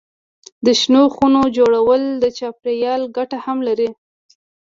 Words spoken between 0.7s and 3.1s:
شنو خونو جوړول د چاپېریال